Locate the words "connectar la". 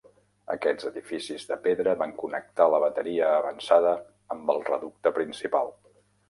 2.21-2.79